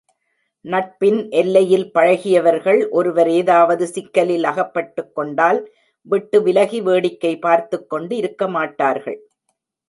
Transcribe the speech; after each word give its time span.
நட்பின் 0.65 1.29
எல்லையில் 1.29 1.83
நின்று 1.83 1.91
பழகியவர்கள், 1.91 2.89
ஒருவர் 2.89 3.29
ஏதாவது 3.29 3.87
சிக்கலில் 3.87 4.43
அகப்பட்டுக்கொண்டால் 4.43 5.65
விட்டு 6.01 6.41
விலகி 6.41 6.81
வேடிக்கை 6.81 7.39
பார்த்துக் 7.39 7.89
கொண்டு 7.89 8.15
இருக்கமாட்டார்கள். 8.15 9.19